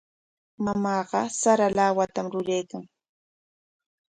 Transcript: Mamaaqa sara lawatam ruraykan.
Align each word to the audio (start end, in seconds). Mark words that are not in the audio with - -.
Mamaaqa 0.63 1.21
sara 1.39 1.67
lawatam 1.77 2.25
ruraykan. 2.33 2.83